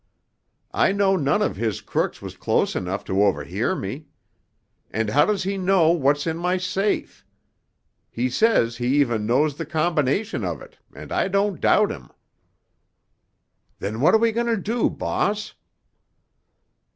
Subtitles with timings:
[0.73, 4.07] I know none of his crooks was close enough to overhear me.
[4.89, 7.23] And how does he know what's in my safe?
[8.09, 12.09] He says he even knows the combination of it, and I don't doubt him."
[13.77, 15.53] "Then what are we going to do, boss?"